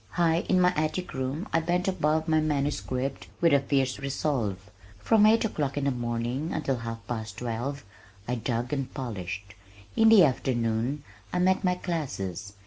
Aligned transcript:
High 0.13 0.39
in 0.49 0.59
my 0.59 0.73
attic 0.75 1.13
room 1.13 1.47
I 1.53 1.59
bent 1.59 1.87
above 1.87 2.27
my 2.27 2.39
manuscript 2.39 3.27
with 3.39 3.53
a 3.53 3.59
fierce 3.59 3.99
resolve. 3.99 4.71
From 4.97 5.27
eight 5.27 5.45
o'clock 5.45 5.77
in 5.77 5.83
the 5.83 5.91
morning 5.91 6.51
until 6.53 6.77
half 6.77 7.05
past 7.05 7.37
twelve, 7.37 7.85
I 8.27 8.33
dug 8.33 8.73
and 8.73 8.91
polished. 8.95 9.53
In 9.95 10.09
the 10.09 10.23
afternoon, 10.23 11.03
I 11.31 11.37
met 11.37 11.63
my 11.63 11.75
classes. 11.75 12.53